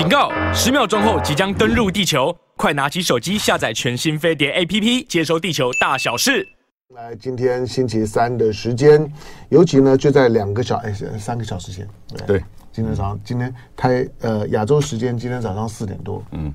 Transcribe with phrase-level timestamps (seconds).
[0.00, 0.32] 警告！
[0.54, 6.48] 十秒钟后即将登陆地球，快拿起手机下载全新飞碟 APP，接收地球大小事。
[6.94, 9.06] 来，今天星期三的时间，
[9.50, 16.50] 尤其呢就在两个小哎三个小时前，对，对今天早上今天台呃亚洲时间今天早上四点多，嗯，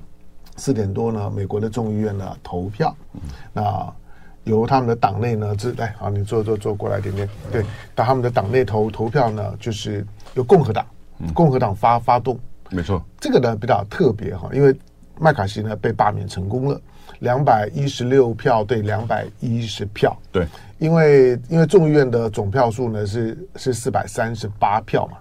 [0.56, 3.20] 四点多呢，美国的众议院呢投票，嗯、
[3.52, 3.94] 那
[4.42, 10.04] 由他们的党内呢，这来好，你坐坐坐过来点点，对，到他们的党内投投票呢，就是
[10.34, 10.84] 由共和党。
[11.32, 12.38] 共和党发发动，
[12.70, 14.74] 没错，这个呢比较特别哈，因为
[15.18, 16.80] 麦卡锡呢被罢免成功了，
[17.20, 20.46] 两百一十六票对两百一十票，对，
[20.78, 25.18] 因为因为众议院的总票数呢是是四百三十八票嘛，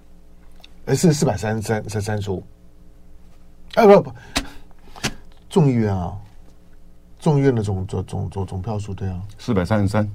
[0.85, 2.43] 呃是四百三十三三三十五，
[3.75, 4.11] 哎不不，
[5.49, 6.17] 众议院啊，
[7.19, 10.09] 众议院的总总总总总票数对啊，四百三十三，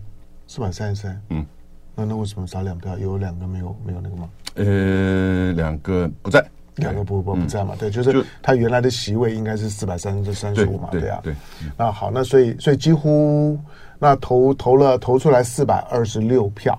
[0.47, 1.47] 四百三十三，嗯，
[1.94, 2.98] 那那为什么少两票？
[2.98, 4.28] 有两个没有没有那个吗？
[4.56, 6.44] 呃，两个不在，
[6.80, 7.75] 两个不不不在嘛？
[7.79, 10.89] 对，就是他原来的席位应该是四百三十三十五嘛？
[10.91, 11.34] 对啊，对。
[11.77, 13.59] 那好，那所以所以几乎
[13.98, 16.78] 那投投了投出来四百二十六票，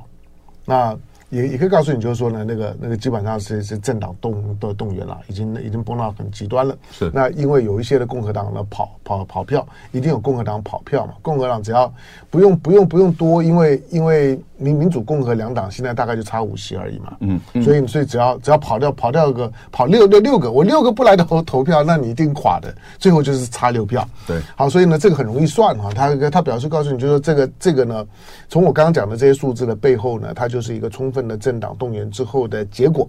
[0.66, 0.98] 那。
[1.32, 6.78] 也也可以告诉你，就是说呢，那个那个基本上是是政党动的动员了，已经已经崩到很极端了。
[6.92, 11.14] 是那因为有一些的共和党呢跑跑跑票，一定有共和党跑票嘛。
[11.22, 11.90] 共和党只要
[12.30, 17.17] 不用不用不用多，因为因为民民主共和两党现在大概就差五席而已嘛。
[17.22, 22.73] 嗯，嗯所以所以只要只要跑掉跑掉个跑六六六个，我六个不来投投票，那你一定垮的。
[22.98, 24.08] 最后就是差六票。
[24.28, 25.90] 对，好，所以呢这个很容易算哈。
[25.94, 28.06] 他他表示告诉你，就是说这个这个呢，
[28.48, 33.08] 从我刚刚讲的这些数字的背后呢，它就是一个充分的政党动员之后的结果。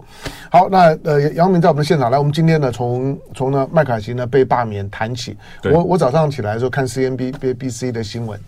[0.49, 5.37] 好，那呃，杨明在我们的现场来，我们今天呢，从从呢麦卡锡呢被罢免谈起。
[5.71, 8.39] 我我早上起来的时候看 CNBC 的新闻，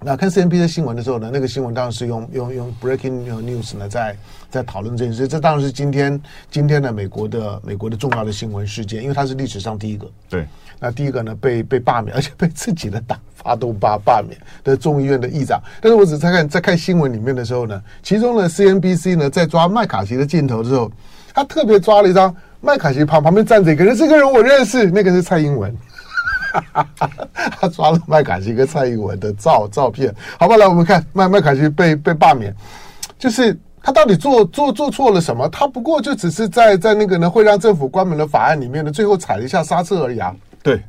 [0.00, 4.16] 那看 CNBC 的新闻的时候呢，那个新闻当然是用用用 Breaking News 呢在
[4.48, 5.26] 在讨论这件事。
[5.26, 10.08] 这当然是今天今天的美国的美国的重要的新闻事件，因为它是历史上第一个。
[10.28, 10.46] 对。
[10.80, 15.60] 那第一个呢，被被罢免，而且被自己的党发动罢罢免的众议院的议长。
[15.80, 20.88] 但是我只在看在看新闻里面的时候呢，其中呢 CNBC 呢在抓麦卡锡的镜头的时候，
[21.34, 25.76] 他特别抓了一张麦卡锡旁旁边站着一个人，这个人我认识，那个是蔡英文。
[27.60, 30.14] 他抓了麦卡锡跟蔡英文的照照片。
[30.38, 32.54] 好吧，来我们看麦麦卡锡被被罢免，
[33.18, 35.48] 就是他到底做做做错了什么？
[35.48, 40.34] 他不过就只是在在那个呢会让政府关门的法案里面呢，最后踩了一下刹车而已啊。
[40.62, 40.82] 对，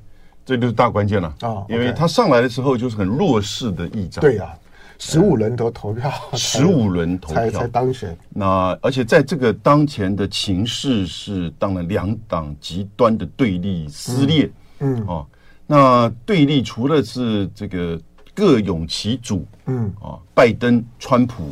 [0.45, 1.63] 这就是大关键了啊！
[1.69, 4.19] 因为他上来的时候就是很弱势的议长。
[4.21, 4.49] 对呀，
[4.97, 8.17] 十五轮都投票， 十五轮投票才当选。
[8.29, 14.49] 那而且在这个当前的情势是，当然两党极端的对立撕裂。
[14.79, 15.25] 嗯啊，
[15.71, 18.01] 那对立除了是这个
[18.33, 21.51] 各拥其主，嗯啊，拜登、川普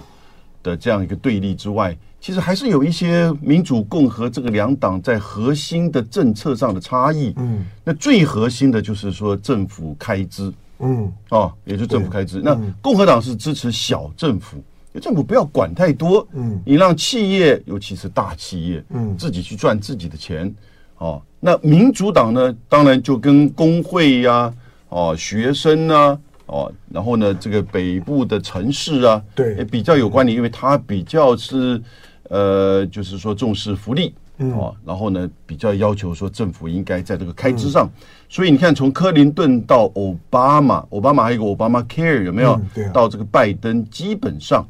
[0.63, 1.95] 的这样一个对立之外。
[2.19, 7.31] 其实还是有一些民主共和这个两党在核心的政策上的差异。
[7.37, 10.51] 嗯，那最核心的就是说政府开支。
[10.79, 12.41] 嗯，啊，也就是政府开支。
[12.43, 14.57] 那共和党是支持小政府，
[14.99, 16.27] 政府不要管太多。
[16.33, 20.51] 嗯，你让企业，尤其是大企业，嗯，自己去赚自己的钱。
[20.97, 24.53] 哦，那民主党呢，当然就跟工会呀，
[24.89, 31.81] 哦，学生啊，哦，然后呢，这个北部的城市啊，对，也比较有关联，因为它比较是。
[32.29, 42.55] 呃，就是说重视福利，嗯，哦，然后呢，比较要求说政府应该在这个开支上，嗯、所以你看，从克林顿到奥巴马，奥巴马还有个奥巴马 Care 有没有？
[42.55, 44.67] 嗯对啊、到这个拜登，基本上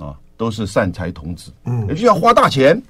[0.00, 2.80] 啊都是善财童子，嗯，也就要花大钱，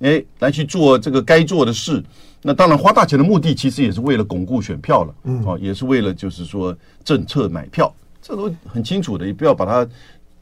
[0.00, 2.02] 哎，来去做这个该做的事。
[2.40, 7.92] 那当然，花大钱的目的其实也是为了巩固选票了，嗯，哦，也是为了就是说政策买票，
[8.22, 9.88] 这都很清楚的，也不要把它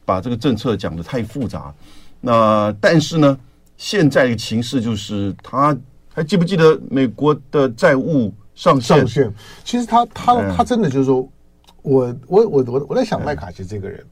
[0.05, 1.75] 把这个政策讲的太复杂。
[2.21, 3.39] 那但是呢，
[3.79, 5.75] 现在的情势就是，他
[6.13, 8.99] 还记不记得美国的债务上限？
[8.99, 9.35] 上限。
[9.65, 11.27] 其实他他他真的就是说，
[11.81, 14.05] 我我我我我在想麦卡锡这个人，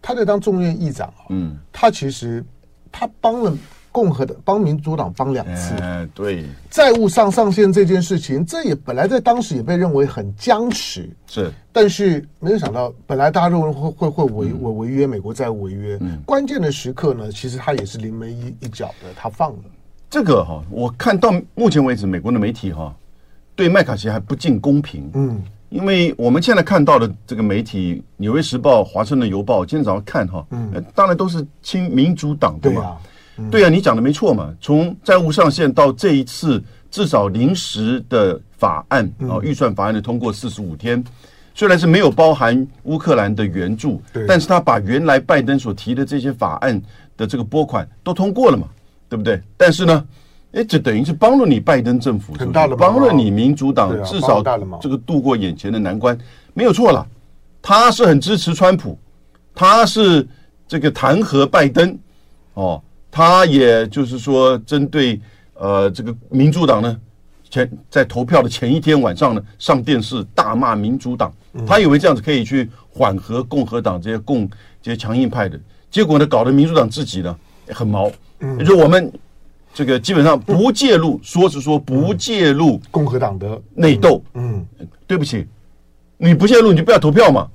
[0.00, 2.44] 他在当众院议长啊，嗯，他其实
[2.92, 3.58] 他帮了。
[3.92, 19.58] 共和的帮民主党帮两次，哎，对，债务上上限这件事情，这也本来在当时也被认为很僵持，是，但是没有想到，本来大家认为会会会违违违约，美国债务违约，嗯，关键的时刻呢，其实他也是临门一一脚的，他放了。
[20.08, 22.94] 这个哈，我看到目前为止，美国的媒体哈
[23.54, 32.80] 对麦卡锡还不尽公平，嗯，因为我们现在看到的这个媒体，《纽约时报》、《华盛顿邮报》，今天早上看哈，嗯，当然都是亲民主党的嘛。
[32.80, 33.00] 对啊，
[33.70, 34.54] 你讲的没错嘛。
[34.60, 41.02] 从债务上限到这一次至少临时的法案啊，预算法案的通过四十五天，
[41.54, 46.80] 虽然是没有包含乌克兰的援助，但是他把原来拜登所提的这些法案
[47.16, 48.68] 的这个拨款都通过了嘛，
[49.08, 49.40] 对不对？
[49.56, 50.04] 但是呢，
[50.52, 54.42] 哎，这等于是帮了你拜登政府，很大的帮了你民主党，啊、至少
[54.80, 56.16] 这个度过眼前的难关，
[56.54, 57.06] 没有错了。
[57.60, 58.98] 他是很支持川普，
[59.54, 60.26] 他是
[60.66, 61.96] 这个弹劾拜登，
[62.54, 62.82] 哦，
[63.12, 65.20] 他也就是说针对
[65.54, 66.98] 呃这个民主党呢，
[67.48, 71.32] 前在投票的前一天晚上呢，上电视大骂民主党，
[71.66, 74.48] 他以为这样子可以去缓和共和党这些共
[74.80, 75.60] 这些强硬派的，
[75.90, 77.36] 结果呢，搞得民主党自己呢
[77.68, 78.10] 很毛，
[78.40, 79.12] 也，就我们。
[79.74, 84.22] 这个基本上不介入，说是说不介入共和党的内斗。
[84.34, 84.62] 嗯，
[85.06, 85.46] 对不起，
[86.18, 87.48] 你不介入你就不要投票嘛，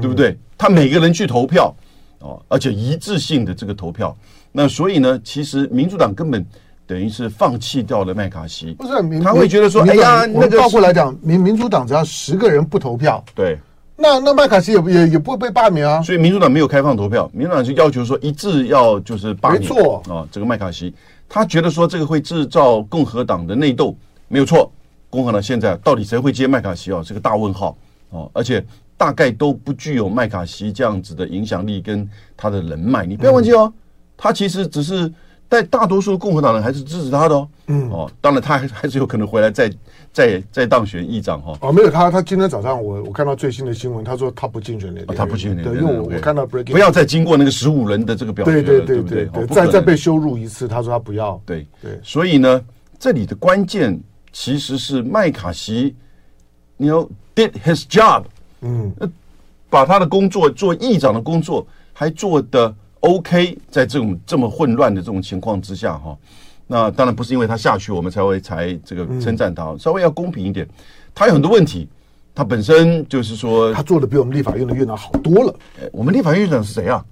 [0.00, 0.38] 对不对？
[0.56, 1.74] 他每个人去投票，
[2.20, 4.16] 哦，而且一致性的这个投票，
[4.56, 6.46] 那所以呢，其实民主党根本
[6.86, 8.72] 等于是放弃掉了麦卡锡。
[8.74, 13.58] 不是，他会觉得说，哎呀，那个倒过来讲，民民主党只要十个人不投票，对，
[13.96, 16.00] 那那麦卡锡也也也不会被罢免啊。
[16.02, 19.60] 所以民主党没有开放投票，民主党就要求说一致要就是罢免。
[19.60, 20.94] 没错啊，这个麦卡锡。
[21.28, 23.96] 他觉得说这个会制造共和党的内斗，
[24.28, 24.70] 没有错。
[25.10, 27.02] 共和党现在到底谁会接麦卡锡啊？
[27.02, 27.76] 是个大问号
[28.10, 28.64] 哦，而且
[28.96, 33.04] 大概都不具有麦卡锡这样子的影响力跟他的人脉。
[33.04, 33.72] 你不要忘记哦，
[34.16, 35.12] 他其实只是。
[35.46, 37.90] 但大多数共和党人还是支持他的哦，嗯。
[37.90, 39.70] 哦，当然他还还是有可能回来再
[40.10, 41.56] 再再当选议长哈。
[41.60, 51.64] 哦，没有他，他今天早上我我看到最新的新闻，他说他不竞选连任，他不竞选连任，对，因为我我看到 breaking，不要再经过那个十五人的这个表决，对对对对对，再再被羞辱一次，他说他不要，对。
[51.80, 52.60] 对，所以呢，
[52.98, 54.00] 这里的关键
[54.32, 55.94] 其实是麦卡锡，
[56.78, 58.24] 你要 did his job，
[58.62, 58.90] 嗯，
[59.68, 62.74] 把他的工作做议长的工作还做得。
[63.04, 66.16] OK，在这种这么混乱的这种情况之下，哈，
[66.66, 70.66] 那当然不是因为他下去，我们才会才这个称赞他，稍微要公平一点。
[71.14, 71.86] 他有很多问题，
[72.34, 75.54] 他本身就是说，他做的比我们立法院的院长好多了。
[75.92, 77.04] 我们立法院院长是谁啊？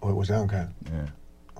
[0.00, 1.06] 我我想想看，嗯。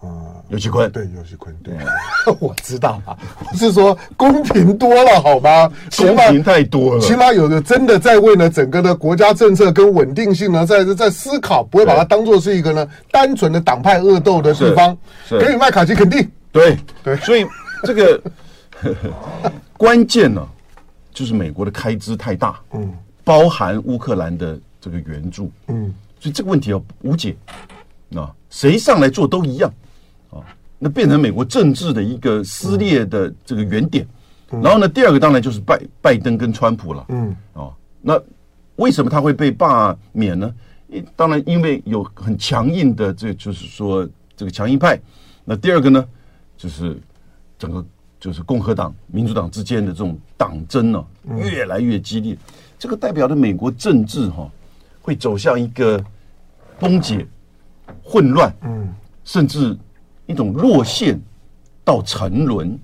[0.07, 1.75] 啊，游锡堃，对，游锡堃，对，
[2.39, 3.17] 我知道啊，
[3.51, 5.71] 我是说公平多了好吗？
[5.97, 14.97] 公平太多了，起码有的真的在为呢整个的国家政策跟稳定性呢，在在思考，不会把它当做是一个呢单纯的党派恶斗的地方。
[15.29, 17.45] 给予麦卡锡肯定，对对，所以
[17.83, 18.21] 这个
[19.77, 20.47] 关键呢，
[21.13, 22.93] 就是美国的开支太大，嗯，
[23.25, 27.37] 包含乌克兰的这个援助，嗯，所以这个问题要无解，
[28.15, 29.73] 啊，谁上来做都一样。
[30.79, 34.07] 那变成美国政治的一个撕裂的这个原点，
[34.63, 38.21] 然后呢，第二个当然就是拜拜登跟川普了，嗯，哦，那
[38.77, 40.55] 为什么他会被罢免呢？
[41.17, 44.07] 当然因为有很强硬的，这就是说
[44.37, 45.01] 这个强硬派。
[45.47, 46.07] 那第二个呢，
[46.59, 47.01] 就是
[47.59, 47.83] 整个
[48.21, 51.03] 就是共和党、民主党之间的这种党争呢，
[51.39, 52.37] 越来越激烈。
[52.79, 54.47] 这个代表着美国政治哈
[55.01, 56.05] 会走向一个
[56.79, 57.27] 崩解、
[58.03, 58.95] 混乱，嗯，
[59.25, 59.75] 甚至。
[60.27, 61.21] 一种落陷
[61.85, 62.79] 到沉沦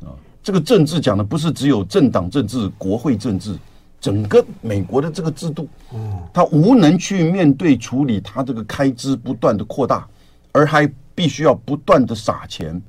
[0.00, 0.08] 啊！
[0.42, 3.54] 这个政治讲的不是只有政党政治、国会政治，
[4.00, 10.08] 整个美国的这个制度，嗯，他无能去面对处理他这个开支不断的扩大，
[10.52, 12.80] 而还必须要不断的撒钱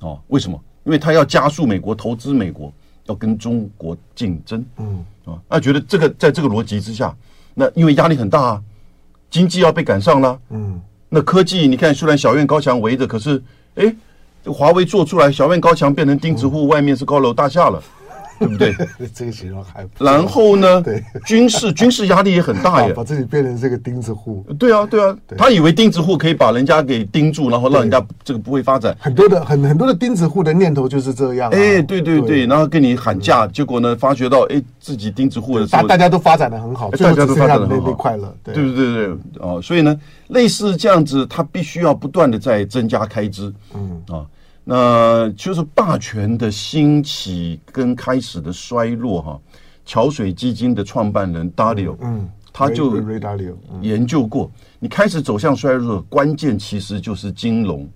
[0.00, 0.20] 哦。
[0.28, 0.60] 为什么？
[0.84, 2.72] 因为他要加速美国投资，美国
[3.06, 7.16] 要跟中国竞争，嗯啊，他觉得这个在这个逻辑之下，
[7.54, 8.62] 那因为压力很大啊，
[9.30, 10.80] 经济要被赶上了，嗯。
[11.12, 13.42] 那科技，你看，虽然小院高墙围着，可是，
[13.74, 13.92] 哎，
[14.44, 17.82] 这华为做出来，小院高墙变成钉子户，外面是高楼大厦了。
[18.40, 18.74] 对不对？
[19.14, 19.86] 这个形容还。
[19.98, 20.80] 然后呢？
[20.82, 24.44] 对，军事 军事压力也很大耶，把自己变成这个钉子户。
[24.58, 28.96] 对啊，对啊，他以为钉子户可以把人家给钉住，然后让人家这个不会发展。
[28.98, 31.50] 很多的很很多的钉子户的念头就是这样。
[31.50, 38.34] 哎，对对对，然后跟你喊价，结果呢，发觉到哎，自己钉子户的时候，大家都发展的很好，大家都发展的很好，快乐。
[38.42, 39.94] 对对对对，哦，所以呢，
[40.28, 43.52] 类似这样子，他必须要不断的在增加开支。
[43.74, 44.24] 嗯啊。
[44.72, 49.40] 那就是霸权的兴起跟开始的衰落哈。
[49.84, 53.02] 桥水基金的创办人 Dalio，嗯，他就
[53.80, 54.48] 研究过，
[54.78, 57.88] 你开始走向衰弱，关键其实就是金融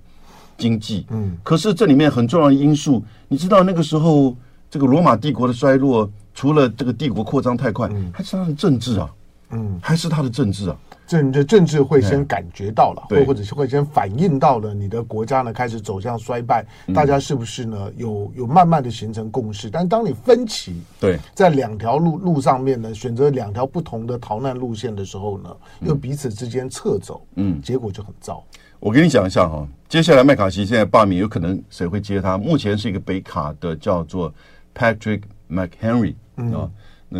[0.58, 1.06] 经济。
[1.10, 4.36] 嗯，可是这里面很重要的因素，你知道那个时候
[4.68, 9.08] 这个罗马帝国的衰落，除了这个帝国扩张太快，还是它的政治啊，
[9.54, 10.76] 嗯，还是他的政治啊。
[11.06, 19.68] 政治政治会先感觉到了，或或者是会先反映到了你的国家呢开始走向衰败，大家是不是呢有有慢慢的形成共识？
[19.68, 21.18] 但当你分歧对。
[21.34, 28.42] 在两条路路上面呢，选择两条不同的逃难路线的时候呢，又彼此之间撤走，嗯，结果就很糟。
[28.80, 32.38] 我跟你讲一下哈，接下来麦卡锡现在罢免，有可能谁会接他？
[32.38, 34.32] 目前是一个北卡的叫做
[34.74, 35.20] Patrick
[35.50, 36.70] McHenry 啊，那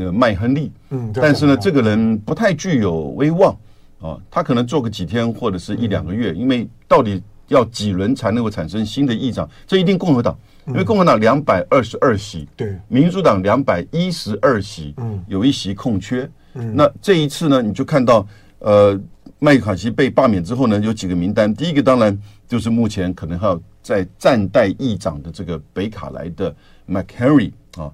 [0.01, 3.57] 个麦亨利，嗯，但是呢，这个人不太具有威望。
[4.01, 10.37] 啊，他可能做个几天或者是一两个月，因为到底要几轮才能够产生新的议长，这一定共和党。
[10.67, 16.29] 因为共和党两百二十二席，对，民主党两百一十二席，嗯，有一席空缺。
[16.55, 18.27] 嗯，那这一次呢，你就看到，
[18.61, 18.99] 呃，
[19.39, 21.53] 麦卡锡被罢免之后呢，有几个名单。
[21.55, 26.55] 第一个当然就是目前可能还要在暂代议长的这个北卡莱的
[26.89, 27.93] McHenry 啊。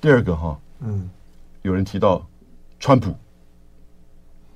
[0.00, 1.10] 第二个哈，嗯，
[1.68, 2.26] 有人提到
[2.80, 3.14] 川普。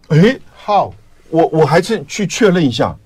[0.08, 0.92] 哎，How？
[1.28, 2.96] 我我还是去确认一下，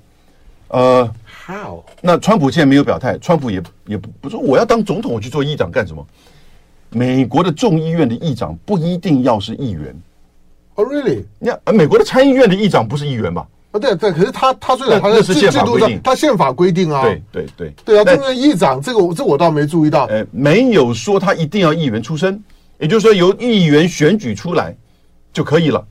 [0.68, 1.08] 呃
[1.44, 1.82] ，How？
[2.00, 6.06] 那川普现在没有表态，川普也也不不说我要当总统，我去做议长干什么？
[6.90, 9.94] 美国的众议院的议长不一定要是议员。
[10.76, 11.24] 哦、oh,，really？
[11.40, 13.46] 你看，美国的参议院的议长不是议员吧？
[13.72, 22.42] 啊，对对，可是他他虽然他是制度上，他宪法规定啊，对对对对啊，众议议长这个这我倒没注意到，呃，没有说他一定要议员出身，
[22.78, 24.76] 也就是说由议员选举出来
[25.32, 25.86] 就可以了。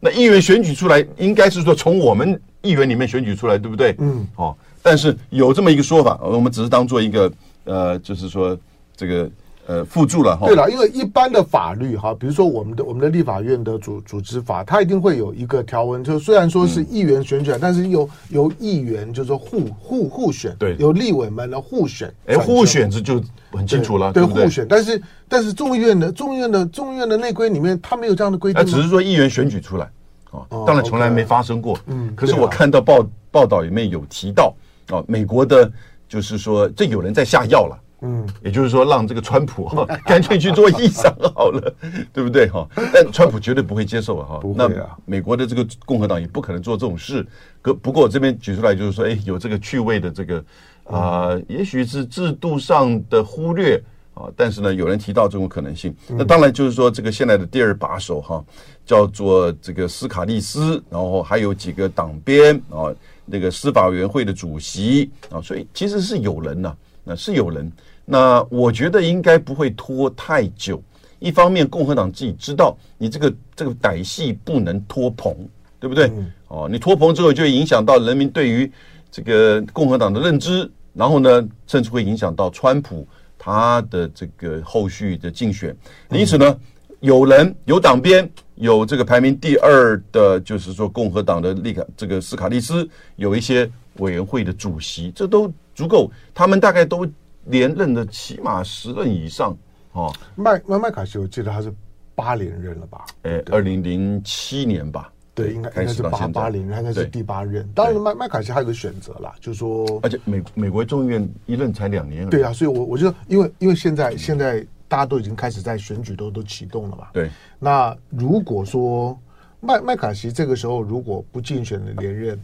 [0.00, 3.94] 那议员选举出来，应该是说从我们议员里面选举出来，对不对？
[3.98, 7.32] 嗯，哦，但是有这么一个说法，我们只是当做一个
[7.64, 8.58] 呃，就是说
[8.96, 9.30] 这个。
[9.70, 10.48] 呃，附注了哈。
[10.48, 22.12] 对了，因为一般的法律哈，比如说我们的我们的立法院的组组织法，它一定会有一个条文，就虽然说是议员选举，但是由由议员就是说互互互选，对，由立委们来互选。
[22.26, 23.22] 哎，互选这就
[23.52, 24.66] 很清楚了，对，互选。
[24.68, 28.60] 但是但是众议院的众议院的众议院的内规里面，它没有这样的规定。
[28.60, 29.88] 那只是说议员选举出来
[30.32, 31.78] 哦，当然从来没发生过。
[31.86, 34.52] 嗯，可是我看到报报道里面有提到
[34.88, 35.70] 哦，美国的
[36.08, 37.78] 就是说这有人在下药了。
[38.02, 41.74] 嗯，也就是说，让这个川普哈 干脆去做议长好了，
[42.14, 42.66] 对不对哈？
[42.94, 44.40] 但川普绝对不会接受啊哈。
[44.56, 44.70] 那
[45.04, 47.26] 美国的这个共和党也不可能做这种事。
[47.60, 50.42] 可不过我这边举出来就是说，哎，有这个趣味的这个
[50.84, 53.78] 啊，也许是制度上的忽略
[54.14, 55.94] 啊，但是呢，有人提到这种可能性。
[56.08, 58.42] 那当然就是说，这个现在的第二把手哈，
[58.86, 62.88] 叫做这个斯卡利斯，然后还有几个党鞭啊，
[63.26, 67.70] 那个司法委员会的主席啊，所以其实是有人呐，那是有人。
[68.12, 70.82] 那我觉得应该不会拖太久。
[71.20, 75.32] 一方面，共和党自己知道你这个这个歹戏不能拖棚，
[75.78, 76.06] 对不对？
[76.06, 78.68] 嗯、哦，你拖棚之后就会影响到人民对于
[79.12, 83.06] 这个共和党的认知，然后呢，甚至会影响到川普
[83.38, 85.76] 他的这个后续的竞选。
[86.10, 86.58] 因此呢，
[86.98, 96.10] 有人有党鞭，有这个排名第二的，就是说共和党的利卡这个斯卡利斯，有一些委员会的主席，这都足够。
[96.34, 97.06] 他们大概都。
[97.44, 99.56] 连任的起码十任以上，
[99.92, 101.72] 哦，麦麦麦卡锡，我记得他是
[102.14, 103.06] 八连任了吧？
[103.22, 105.12] 哎，二零零七年吧？
[105.34, 107.66] 对，应该应该是八八连任，应该是第八任。
[107.74, 112.28] 当然，麦麦卡锡还有个选择啦，就是说，而且美美国众议院一任才两年。
[112.28, 117.08] 对啊，所以我我觉得，因为因为现在现在大家都已经开始在选举都都启动了嘛。
[117.12, 117.30] 对。
[117.58, 119.18] 那如果说
[119.60, 122.38] 麦麦卡锡这个时候如果不竞选的连任，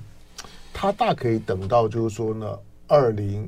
[0.72, 2.46] 他大可以等到就是说呢，
[2.86, 3.46] 二零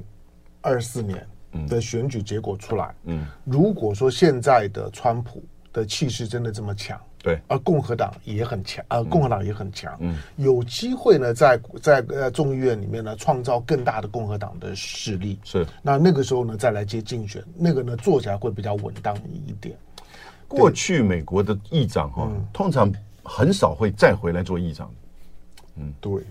[0.60, 1.26] 二四年。
[1.66, 19.76] 的选举结果出来，嗯，如果说现在的川普的气势真的这么强，对，而共和党也很强，呃，共和党也很强，嗯，有机会呢，在在呃众议院里面呢，创造更大的共和党的势力，是，那那个时候呢，再来接竞选，那个呢，做起来会比较稳当一点。
[20.46, 22.90] 过去美国的议长哈，通常
[23.22, 24.90] 很少会再回来做议长，
[25.76, 26.22] 嗯，对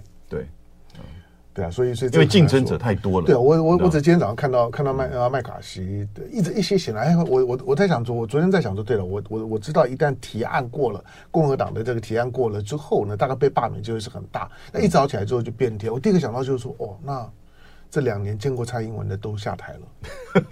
[1.57, 1.65] 对。
[1.65, 3.25] 啊，所以所以因为竞争者太多了。
[3.25, 14.47] 对啊，我我我只今天早上看到看到麦麦卡锡的一直一些显然，哎，我我我在想说，我昨天在想说，对了，我我我知道一旦提案过了，共和党的这个提案过了之后呢，大概被罢免机会是很大。
[14.71, 17.27] 那一早起来之后就变天，我第一个想到就是说，哦，那。
[17.89, 20.43] 这两年见过蔡英文的都下台了，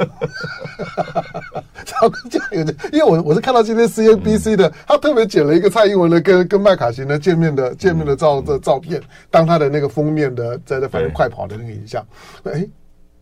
[1.86, 12.06] 超这样有点，因为我我是看到今天 CNBC 的，他特别剪了一个蔡英文的跟跟麦卡锡的见面的见面的照的照片，当他的那个封面的在在反正快跑的那个影像，
[12.46, 12.66] 哎，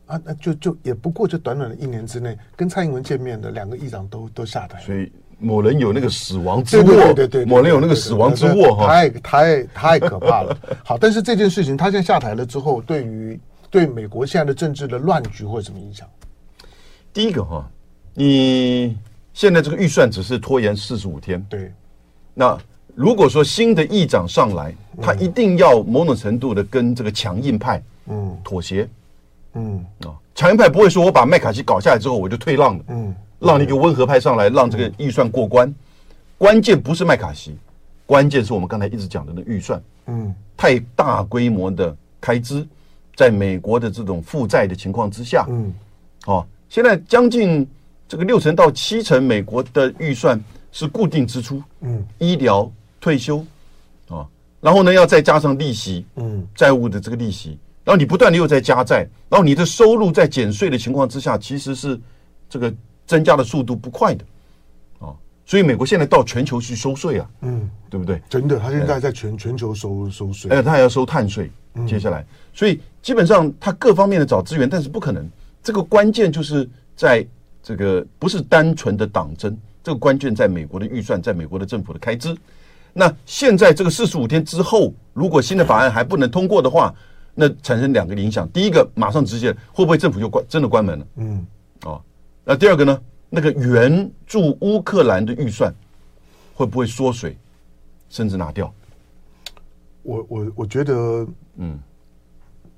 [0.05, 10.55] 啊那就就也不过就短短的一年之内，跟蔡英文见面的两个议长都都下台，所以某人有那个死亡之握，对对对，某人有那个死亡之握哈，太太太可怕了。
[10.85, 13.37] 好，但是这件事情他现在下台了之后，对于
[13.73, 16.07] 对美国现在的政治的乱局会有什么影响？
[17.11, 17.67] 第一个哈，
[18.13, 18.95] 你
[19.33, 21.43] 现在这个预算只是拖延四十五天。
[21.49, 21.73] 对，
[22.35, 22.55] 那
[22.93, 28.87] 如果说新的议长上来，他一定要某种程度的跟这个强硬派嗯妥协
[29.53, 35.73] 嗯啊，强硬派不会说我把麦卡锡搞下来之后我就退让了嗯，让一个温和派上来让这个预算过关。
[36.37, 37.57] 关键不是麦卡锡，
[38.05, 42.63] 关键是我们刚才一直讲的那预算嗯太大规模的开支。
[43.15, 45.73] 在美国的这种负债的情况之下，嗯，
[46.25, 47.67] 哦，现在将近
[48.07, 50.41] 这个六成到七成美国的预算
[50.71, 53.45] 是固定支出，嗯，医疗、退休，
[54.09, 54.27] 啊，
[54.59, 61.99] 然后呢要再加上利息，嗯，债务的这个利息，然后你不断的又在加债，然后你的收入在减税的情况之下，其实是
[62.49, 62.73] 这个
[63.05, 64.25] 增加的速度不快的，
[64.99, 65.13] 啊，
[65.45, 68.21] 所以美国现在到全球去收税啊，嗯，对不对？
[68.29, 71.51] 真的，他现在在全全球收收税，哎，他还要收碳税，
[71.87, 75.29] 接下来，所以基本上他各方面的找资源，但是不可能，
[75.61, 77.23] 这个关键就是在
[77.61, 82.35] 这个不是单纯的党争，这个关键在美国的预算，在美国的政府的开支。
[82.93, 86.95] 那现在这个四十五天之后，如果新的法案还不能通过的话，
[87.35, 88.47] 那产生两个影响。
[88.49, 91.07] 第一个，马上直接会不会政府就关真的关门了？
[91.17, 91.45] 嗯，
[91.83, 92.01] 哦，
[92.43, 92.99] 那第二个呢？
[93.35, 95.73] 那个援助乌克兰的预算
[96.53, 97.35] 会不会缩水，
[98.07, 98.71] 甚至拿掉？
[100.03, 101.25] 我我我觉得，
[101.57, 101.79] 嗯，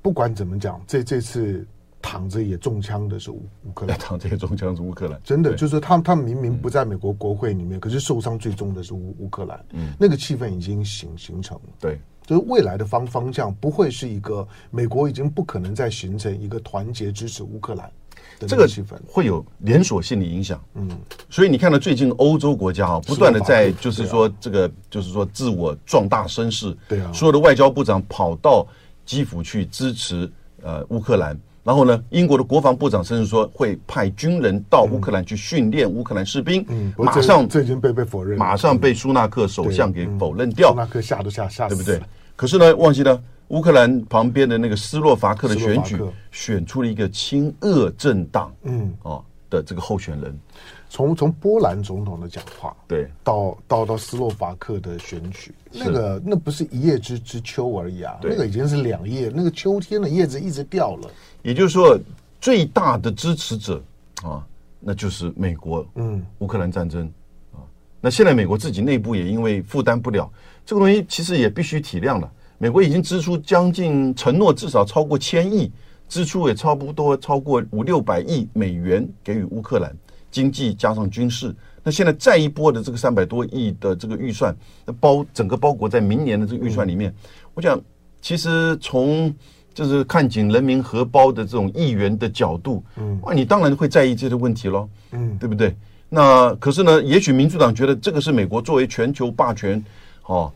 [0.05, 1.65] 不管怎么讲，这这次。
[2.07, 9.65] 躺着也中枪的是乌乌克兰， 躺着也中枪是乌克兰，真的就是他们，他们明明不在美国国会里面，可是受伤最重的是乌乌克兰。
[9.71, 11.63] 嗯，那个气氛已经形形成了。
[11.79, 17.91] 对，就是未来的方方向不会是一个美国已经不可能再形成一个团结支持乌克兰
[18.39, 20.63] 的这个气氛，会有连锁性的影响。
[20.75, 20.88] 嗯，
[21.27, 26.77] 所以你看到最近欧洲国家啊，不断的在就是说这个就是说自我壮大声势。
[26.88, 28.63] 对啊，所有的外交部长跑到
[29.05, 30.29] 基辅去支持
[30.62, 31.39] 呃乌克兰。
[31.63, 36.63] 然后呢，英国的国防部长甚至说会派军人到乌克兰去训练乌克兰士兵。
[36.67, 40.69] 嗯，马上这已经被被否认，马上被苏纳克首相给否认掉。
[40.69, 42.00] 苏纳克吓都吓吓死，对不对？
[42.35, 46.00] 可是呢，忘记了乌克兰旁边的那个斯洛伐克的选举，
[46.31, 50.39] 选出了一个亲俄政党，嗯，哦的这个候选人。
[50.89, 61.09] 从从波兰总统的讲话，对，到到到斯洛伐克的选举，那个那不是一叶之之秋而已啊，那个已经是两叶，那个秋天的叶子一直掉了。
[61.41, 61.99] 也就是说，
[62.39, 63.81] 最大的支持者
[64.23, 64.45] 啊，
[64.79, 65.85] 那就是美国。
[65.95, 67.11] 嗯，乌克兰战争
[67.53, 67.59] 啊，
[67.99, 70.31] 那现在美国自己内部也因为负担不了
[70.65, 72.31] 这个东西，其实也必须体谅了。
[72.57, 75.69] 美国已经支出将近承诺至少超过千亿，
[76.07, 79.93] 支出也差不多超过五六百亿美元给予乌克兰，
[80.35, 81.55] 经济加上军事。
[81.83, 84.53] 那现在再一波的这个三百多亿的这个预算，
[84.85, 87.13] 那包整个包裹在明年的这个预算里面，
[87.53, 87.79] 我想
[88.21, 89.33] 其实从。
[89.75, 95.75] 就是看紧人民荷包的这种议员的角度，嗯，哇，你当然会在意这些问题喽，嗯，对不对？
[96.07, 99.83] 那可是呢，也许民主党觉得这个是美国作为全球霸权，
[100.27, 100.50] 哦，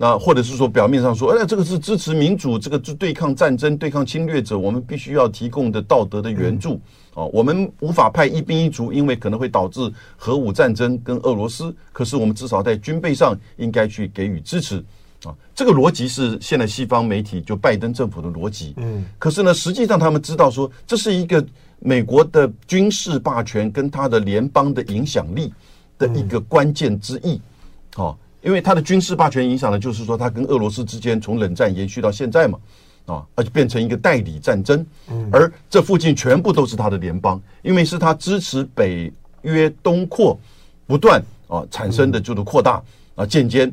[0.00, 6.80] 那或者是说表面上说，哎，这个是支持民主，这个是对抗战争、对抗侵略者，我们必须要提供的道德的援助，
[7.14, 14.76] 哦，我们无法派一兵一卒，因为可能会导致核武战争跟俄罗斯，可是我们至少在军备上应该去给予支持。
[15.24, 18.74] 啊，这个逻辑是现在西方媒体就拜登政府的逻辑。
[18.76, 21.44] 嗯，可是呢，实际上他们知道说，这是一个
[21.80, 25.52] 美国的军事霸权跟他的联邦的影响力
[25.98, 27.40] 的一个关键之一。
[27.96, 32.58] 哦，因为他的军事霸权影响呢就是说，他跟俄罗斯之间从冷战延续到现在嘛，
[33.06, 34.84] 啊，而且变成一个代理战争。
[35.10, 40.38] 嗯，而这附近全部都是他的联邦，因为是他支持北约东扩
[40.86, 42.82] 不断啊产生的就是扩大
[43.14, 43.70] 啊间接。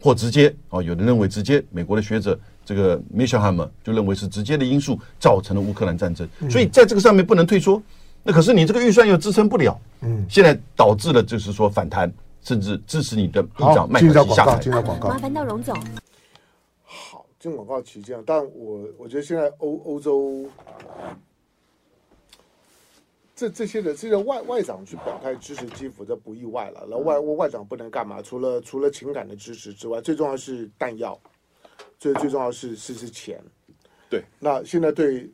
[0.00, 7.82] 或直接啊，有人认为直接，美国的学者这个 Mishelheimer 就认为是直接的因素造成了乌克兰战争，所以在这个上面不能退缩。
[8.22, 12.08] 那可是你这个预算又支撑不了，嗯，现在导致了就是说反弹，
[12.48, 14.70] 甚至支持你的部长麦卡锡下台。
[15.00, 15.78] 麻烦到荣总。
[16.82, 20.48] 好，进广告期间，但我我觉得现在欧欧洲。
[23.36, 26.86] 这这些的这些外外长去表态支持基辅，这不意外了。
[26.88, 28.22] 然后外外长不能干嘛？
[28.22, 31.20] 除了除了情感的支持之外，最重要是弹药，
[31.98, 33.38] 最最重要是是是钱。
[34.08, 35.30] 对，那现在对，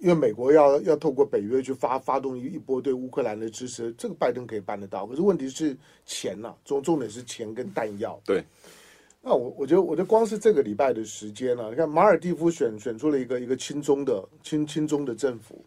[0.00, 5.06] 因为美国要要透过北约去发发动一一波对乌克兰的支持，这个拜登可以办得到。
[5.06, 8.20] 可是问题是钱呐、啊，重重点是钱跟弹药。
[8.24, 8.44] 对，
[9.20, 15.64] 那我我觉得我觉得光是这个礼拜的时间呢、啊，你看马尔蒂夫选选出了一个一个亲中的亲亲中的政府。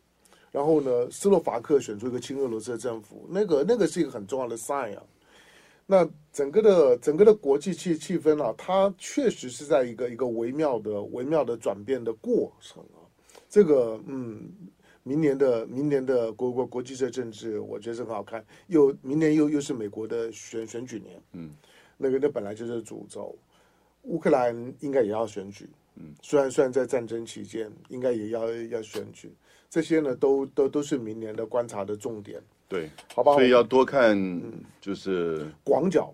[0.52, 5.04] 然后呢，斯洛伐克选出一个亲俄罗斯的政府，那个那个是一个很重要的 sign 啊。
[5.86, 13.01] 那整个的整个的国际气气氛啊，它确实是在一个一个微妙的微妙的转变的过程啊。
[13.52, 14.50] 这个嗯，
[15.04, 18.44] 明年的明年的国国国际社政治，我觉得是很好看。
[18.68, 21.54] 又明年又又是美国的选选举年，嗯，
[21.98, 23.38] 那个那本来就是主轴。
[24.04, 29.30] 乌克兰应该也要选举，嗯，虽然虽然在战争期间，应该也要要选举。
[29.70, 32.42] 这些呢，都都都是明年的观察的重点。
[32.70, 34.18] 对，好吧，所以要多看，
[34.80, 36.14] 就是广角，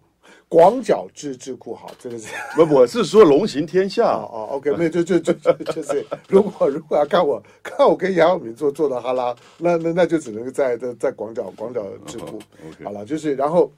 [0.49, 12.39] 广角智智库好，这个是 不，我是说龙行天下哦，哦，OK，没有，就就就就就是，如果如果要看我 看我跟杨晓明做做的哈拉，那那那就只能在在在广角广角智库。
[12.83, 13.71] 好了，就是然后，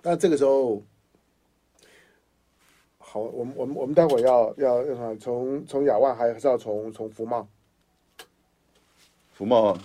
[0.00, 0.82] 但这个时候。
[2.98, 7.46] 好，我们我们我们待会要要要从从亚万还是要从从福茂？
[9.32, 9.78] 福茂。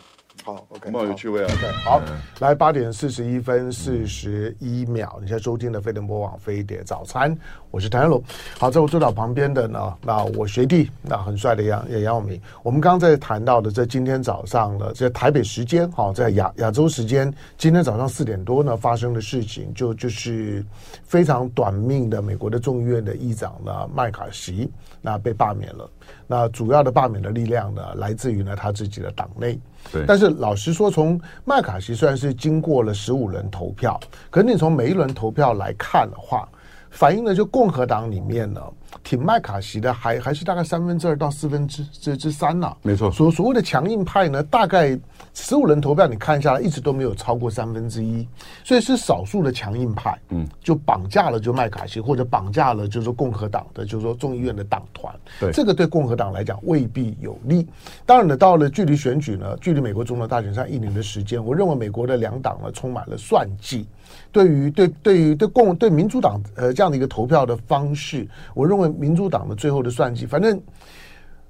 [0.44, 1.48] 好，OK，蛮有趣味啊。
[1.52, 2.02] OK，好，
[2.40, 7.38] 来八点四十一分四十一秒，你现在收听的飞碟联播网飞碟早餐，
[7.72, 8.22] 我是谭龙。
[8.58, 12.40] 好，在我坐到旁边的呢，那我学弟，那很帅的杨杨耀明。
[12.64, 20.66] 我们刚刚在谈到的，在今天早上的在台北时间，好，在亚亚洲时间，今天早上四点多呢发生的事情，就就是
[21.04, 24.72] 非常短命的美国的众议院的议长呢麦卡锡，
[25.02, 25.90] 那被罢免了。
[26.28, 29.60] 那主要的罢免的力量呢，来自于呢他自己的党内。
[29.92, 36.48] 对，但是老实说，从麦卡锡虽然是经过了十五轮投票，可是你从每一轮投票来看的话，
[36.90, 38.62] 反映的就共和党里面呢。
[39.04, 43.12] 挺麦卡锡的还还是大概三分之二到四分之之之三呐、啊，没错。
[43.12, 44.98] 所所谓的强硬派呢，大概
[45.34, 48.28] 十五人投票，你看下来一直都没有超过三分之一，
[48.64, 57.68] 所以是少数的强硬派，嗯，就绑架了就麦卡锡，或者绑架了就是说共和党的，就是说众议院的党团，对，这个对共和党来讲未必有利。
[58.06, 63.88] 当然呢，到了距离选举呢，距离美国总统大选上一年的时间，我认为美国的两党呢充满了算计。
[64.32, 70.62] 对于对对于对共对民主党呃这样的一个投票的方式，我认为民主党的最后的算计，反正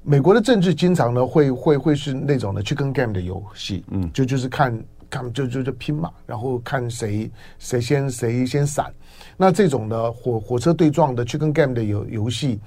[0.01, 8.93] 美国的政治经常呢会会会是那种的 chicken game 的游戏，嗯，就就是看看就就就拼嘛，然后看谁谁先谁先闪，
[9.35, 12.59] 那这种的火火车对撞的 chicken game 的游游戏。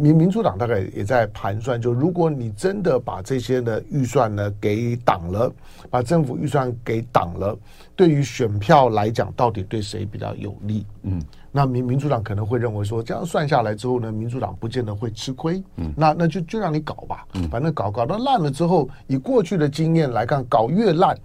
[0.00, 5.52] 民民主党大概也在盘算，就如果你真的把这些的预算呢给挡了，
[5.90, 7.56] 把政府预算给挡了，
[7.94, 10.86] 对于选票来讲，到底对谁比较有利？
[11.02, 15.62] 嗯，那民民主党可能会认为说，这样算下来之后呢，民主党不见得会吃亏。
[15.76, 21.16] 嗯，那那就就让你搞吧，嗯，反正搞搞到烂了之后，以过去的经验来看，搞越烂，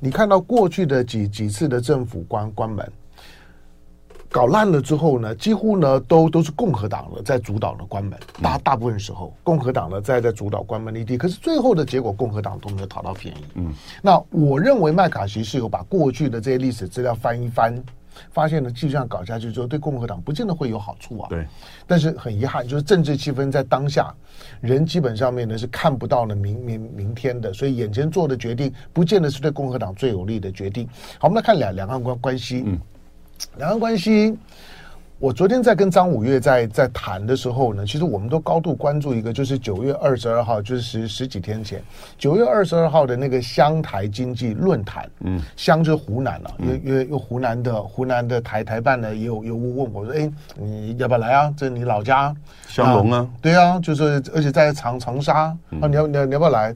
[0.00, 2.90] 你看到过去的几几次的政府关关门。
[4.32, 13.44] 搞烂了之后呢，几乎呢都都是共和党的在主导的关门，大大部分时候共和党呢在在主导关门的一地，可是最后的结果共和党都没有讨到便宜。
[13.56, 17.84] 嗯，那我认为麦卡锡是有把过去的这些历史资料翻一翻，
[18.30, 21.28] 发现呢继续这样搞下去之后，对共和党不见得会有好处啊。
[21.28, 21.46] 对，
[21.86, 24.14] 但是很遗憾，就是政治气氛在当下，
[24.62, 30.88] 人基本上面呢是看不到了明明明天的，所以眼前做的决定不见得是对共和党最有利的决定。
[31.18, 32.62] 好，我们来看两两岸关关系。
[32.64, 32.80] 嗯。
[33.56, 34.36] 两岸关系，
[35.18, 41.82] 我昨天在跟张五月在在谈的时候呢，其实我们都高度关注一个，就是九月二十二号，就是十十几天前，
[42.18, 45.08] 九月二十二号的那个湘台经济论坛。
[45.20, 51.54] 嗯，湘就是湖南了，啊，因为因为有湖南的湖南的台台办呢，也有有问我说，哎，你要不要来啊？
[51.56, 52.34] 这是你老家，
[52.66, 53.28] 湘龙啊，啊？
[53.40, 56.74] 对啊，就是而且在长长沙，嗯，啊，你要你要你要不要来？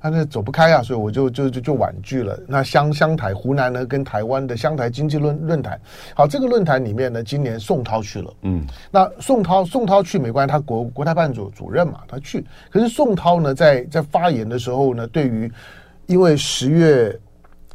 [0.00, 2.38] 他那走不开啊，所以我就就就就婉拒了。
[2.46, 5.80] 那湘湘台湖南呢，跟台湾的湘台经济论论坛，
[6.14, 8.32] 好，这个论坛里面呢，今年宋涛去了。
[8.42, 12.44] 嗯，那宋涛宋涛去没关系，他国国台办主主任嘛，他去。
[12.70, 15.50] 可是宋涛呢，在在发言的时候呢，对于
[16.06, 17.18] 因为十月。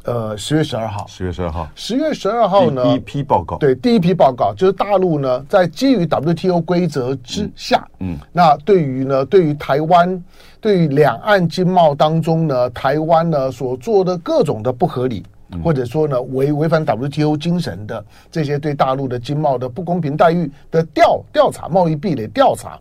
[0.05, 10.21] 呃，十月十二号，十月十二号，十月十二号呢，第一批报告，对，第一批报告就是大陆呢，在基于 WTO 规则之下，嗯，嗯，那对于呢，对于台湾，
[10.63, 15.21] 对于两岸经贸当中呢，台湾呢所做的各种的不合理，
[15.52, 22.80] 嗯、或者说呢违违反 WTO 精神的这些对大陆的经贸的不公平待遇的调调查，贸易壁垒调查，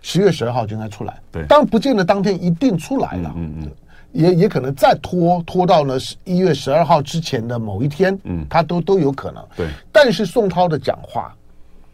[0.00, 3.62] 十月十二号就应该出来，对，当然不见得当天一定出来了，嗯嗯。
[3.66, 3.70] 嗯。
[4.10, 9.42] 也也可能再拖拖到呢十一月十二号之前的某一天，嗯，他都都有可能。
[9.56, 11.34] 对，但是宋涛的讲话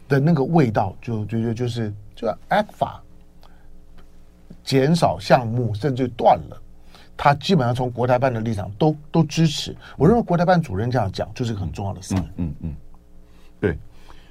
[0.09, 2.89] 的那个味道就，就就就就是就 ECFA
[4.69, 6.61] 减少项目甚至断了，
[7.17, 9.75] 他基本上从国台办的立场都都支持。
[9.97, 12.13] 我认为国台办主任这样讲就是个很重要的事。
[12.13, 12.75] 嗯嗯嗯，
[13.59, 13.79] 对，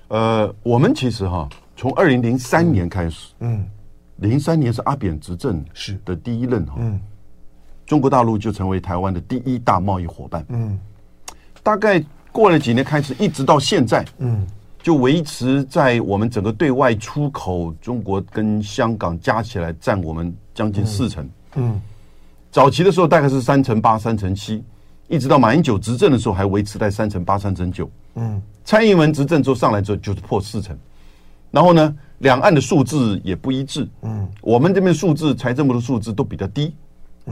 [0.06, 3.68] 呃，我们其实哈从二零零三年开始，嗯，
[4.18, 7.00] 零三年是阿扁执政是的第一任哈，嗯。
[7.84, 10.46] 中国大陆就成为台湾的第一大贸易伙伴。
[10.50, 10.78] 嗯，
[11.64, 14.46] 大概过了几年，开始一直到现在，嗯，
[14.82, 21.28] 就维持在我们整个对外出口，中国跟香港加起来占我们将近四成。
[21.56, 21.80] 嗯，
[22.50, 24.62] 早期的时候大概是三成八、三成七，
[25.08, 27.90] 一直到马英九执政的时候还维持在三成八、三成九。
[28.14, 30.76] 嗯，蔡英文执政之后上来之后就是破四成，
[31.50, 33.88] 然后呢，两岸的数字也不一致。
[34.02, 36.74] 嗯，我们这边数字财政部的数字都比较低。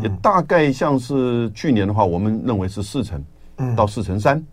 [0.03, 3.25] 也大概像是去年的话，我们认为是四成
[3.75, 4.45] 到四成三，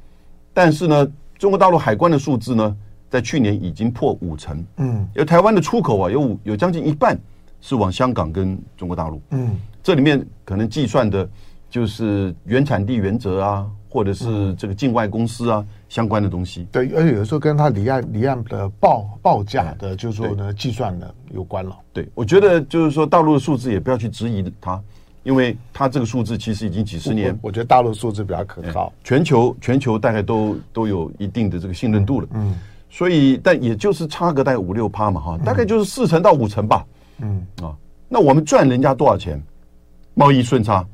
[0.54, 1.06] 但是呢，
[1.44, 2.74] 中国大陆海关的数字呢，
[3.10, 4.66] 在去年已经破五成。
[4.78, 7.20] 嗯，因为台湾的出口啊，有五有将近一半
[7.60, 9.22] 是往香港跟中国大陆。
[9.32, 11.30] 嗯，这里面可能计算的
[11.70, 16.66] 就是原产地原则啊，或者是这个境外公司啊相关的东西。
[16.72, 21.78] 对，而且有的时候跟他离岸离岸的报报价的，就是说呢计算呢有关了。
[21.92, 24.82] 对，我觉得就是说大陆的数字也不要去质疑它，
[25.24, 27.38] 因为它这个数字其实已经几十年。
[27.42, 32.28] 我觉得大陆数字比较可靠，全球全球大概都都有一定的这个信任度了。
[32.34, 32.56] 嗯，
[32.90, 36.86] 所以但也就是差个大概五六趴嘛哈，大概就是四成到五成吧。
[37.20, 37.76] 嗯啊，
[38.10, 39.42] 那我们赚人家多少钱？
[40.16, 40.86] 贸易顺差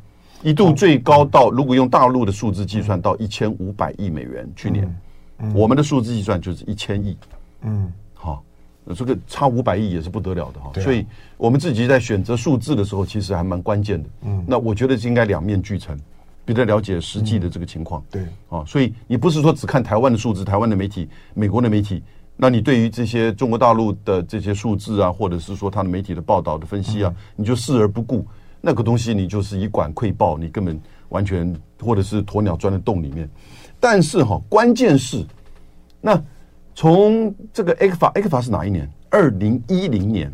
[0.44, 4.50] 一度最高到，如果用大陆的数字计算，到一千五百亿美元。
[4.56, 4.90] 去年，
[5.54, 7.18] 我们的数字计算就是一千亿。
[7.64, 8.42] 嗯，好，
[8.96, 10.72] 这个差五百亿也是不得了的哈。
[10.82, 11.06] 所以
[11.38, 14.10] 我们自己在选择数字的时候，其实还蛮关键的。
[14.24, 16.00] 嗯，那我觉得是应该两面俱成，
[16.46, 18.04] 比较了解实际的这个情况。
[18.10, 22.02] 对，啊，所以你不是说只看台湾的数字，台湾的媒体、美国的媒体，
[22.36, 28.26] 那你对于这些中国大陆的这些数字啊，或者是说他的媒体的报道的分析啊，你就视而不顾。
[28.62, 30.78] 那个东西你就是以管窥豹，你根本
[31.10, 33.30] 完全或者是鸵鸟钻在洞里面。
[33.80, 35.26] 但是哈，关键是
[36.02, 36.22] 那
[36.80, 38.90] 从这个 ECFA，ECFA 是哪一年？
[39.10, 40.34] 二零一零年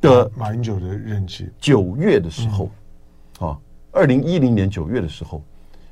[0.00, 1.48] 的马英九的任期。
[1.60, 2.68] 九月的时候，
[3.38, 3.56] 啊，
[3.92, 5.40] 二零一零年九月的时候，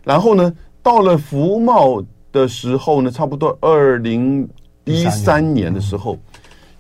[0.03, 4.49] 然后呢，到了服贸的时候呢，差不多二零
[4.87, 6.19] 一三年的时候。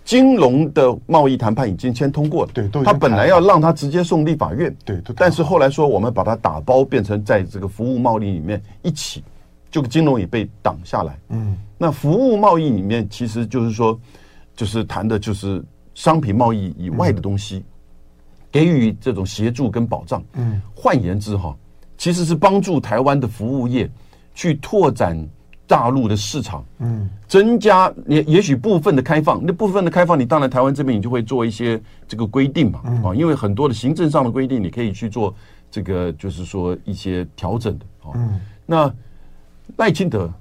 [0.03, 9.25] 金融的贸易谈判已经先通过了，对，他本来要让他直接送立法院，对，但是后来说我们把它打包变成在这个服务贸易里面一起，
[9.75, 11.19] 就金融也被挡下来。
[11.31, 13.99] 嗯，那服务贸易里面其实就是说，
[14.55, 15.61] 就是谈的就是
[15.97, 17.65] 商品贸易以外的东西，
[18.53, 20.23] 给予这种协助跟保障。
[20.35, 21.57] 嗯，换言之哈，
[21.99, 23.91] 其实是帮助台湾的服务业
[24.33, 25.29] 去拓展。
[25.67, 35.35] 大陆的市场，嗯，增加也也许部分的开放，那部分的开放，你当然台湾这边你就会做一些这个规定嘛，啊，因为很多的行政上的规定，你可以去做
[35.71, 38.95] 这个，就是说一些调整的，嗯，那
[39.77, 40.33] 赖清德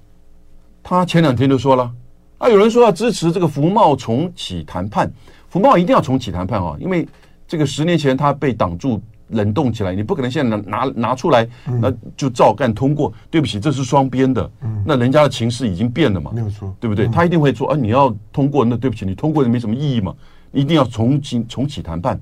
[0.82, 1.92] 他前两天就说了，
[2.38, 5.12] 啊，有人说要支持这个福茂重启谈判，
[5.50, 7.08] 福茂一定要重启谈判啊，因为
[7.48, 9.02] 这个十年前他被挡住。
[9.30, 11.48] 冷冻起来，你不可能现在拿拿拿出来，
[11.82, 13.12] 那就照干通过。
[13.32, 14.52] 对不起，这是双边的，
[14.86, 17.08] 那人家的情势已经变了嘛，没有错，对不对？
[17.08, 20.14] 他一定会说啊，你要通过，那对不起，你通过也没什么意义嘛，
[20.52, 22.20] 一定要重新重启谈判。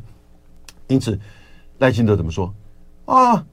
[0.87, 1.19] 因此，
[1.79, 2.53] 赖清德怎么说
[3.05, 3.43] 啊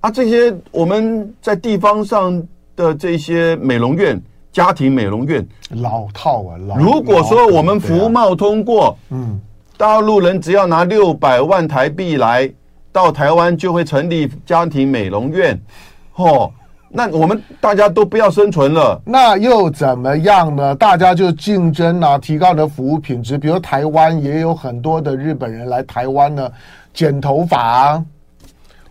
[0.00, 0.10] 啊？
[0.10, 2.40] 这些我们在地方上
[2.80, 6.76] 的这些美容院、家庭美容院老套啊，老。
[6.76, 9.38] 如果说我们服贸通过，嗯，
[9.76, 12.50] 大陆人只要拿六百万台币来。
[12.92, 15.56] 到台湾就会成立家庭美容院，
[16.16, 16.50] 哦，
[16.88, 20.74] 那我们大家都不要生存了，那又怎么样呢？
[20.74, 23.38] 大家就竞争啊，提高的服务品质。
[23.38, 26.50] 比如台湾也有很多的日本人来台湾呢，
[26.92, 28.04] 剪头发啊。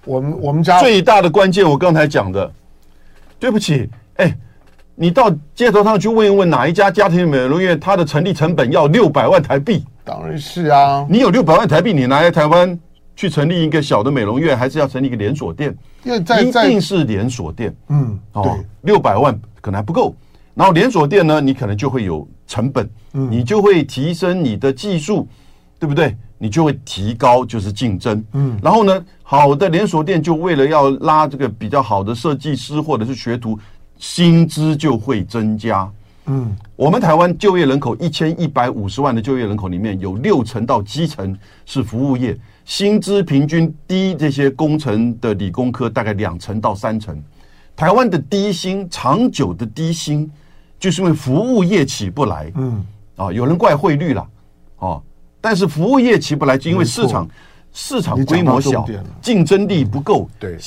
[0.05, 2.49] 我们我们家最大的关键，我刚才讲的，
[3.39, 4.35] 对不起，哎，
[4.95, 9.83] 你到街头上去问一问，哪一家家庭美容院，它的成立成本要六百万台币？
[10.03, 12.79] 当然是啊，你有六百万台币，你拿来台湾。
[13.15, 15.75] 去成立一个小的美容院，还是要成立一个连锁店？
[16.05, 17.75] 因为在一定是连锁店。
[17.89, 20.15] 嗯，哦，六百万可能还不够。
[20.53, 25.27] 然后连锁店呢，你可能就会有成本，嗯，你就会提升你的技术，
[25.79, 26.15] 对不对？
[26.37, 28.23] 你就会提高就是竞争。
[28.33, 33.57] 嗯，然后呢，好的连锁店就为了要拉这个比较好的设计师或者是学徒，
[33.97, 35.89] 薪资就会增加。
[36.25, 42.37] 嗯，我们台湾就业人口一千一百五十万的就业人口里面有六成到七成是服务业。
[42.65, 47.19] 薪资平均低，这些工程的理工科大概两成到三成。
[47.75, 50.29] 台湾的低薪，长久的低薪，
[50.79, 52.51] 就是因为服务业起不来。
[52.55, 54.27] 嗯，啊，有人怪汇率了，
[54.77, 55.01] 哦，
[55.41, 57.27] 但是服务业起不来，就因为市场
[57.71, 58.85] 市场规模小，
[59.21, 60.29] 竞争力不够。
[60.39, 60.57] 对，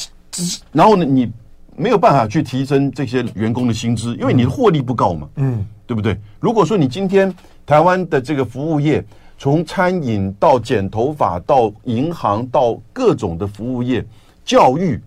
[0.72, 1.30] 然后呢，你
[1.76, 5.28] 没有办法去提升这些员工的薪资，因为你的获利不高嘛。
[5.36, 6.18] 嗯，对不对？
[6.40, 7.34] 如果说你今天
[7.66, 9.04] 台湾的这个服务业，
[9.38, 14.04] 从餐饮到剪头发，到银行，到各种的服务业、
[14.44, 15.00] 教育，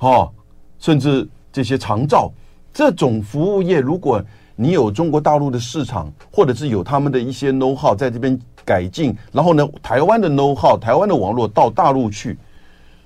[0.00, 0.30] 哦，
[0.78, 2.30] 甚至这些长照，
[2.72, 4.22] 这种服务业，如果
[4.56, 12.36] 你有中国大陆的市场，或者是有他们的一些 know how 在这边改进，然后呢，台湾的 know how、台湾的网络到大陆去，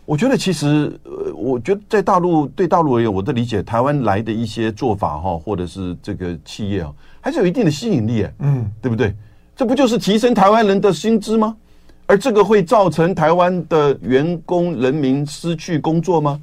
[0.05, 9.15] 我觉得其实，呃，我觉得在大陆对大陆而言，我的理解，台湾来的一些做法哈，或者是这个企业啊，还是有一定的吸引力，嗯，对不对？
[9.55, 11.57] 这不就是提升台湾人的薪资吗？
[12.07, 16.41] 而这个会造成台湾的员工人民失去工作吗？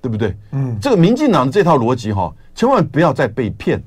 [0.00, 0.34] 对不对？
[0.52, 3.82] 嗯，这个民进党的这套逻辑哈，千万不要再被骗